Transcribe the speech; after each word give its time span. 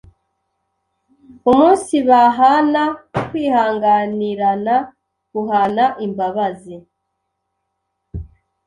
umunsibahana, 1.49 2.83
kwihanganirana, 3.29 4.75
guhana 5.31 5.85
imbabazi, 6.05 6.75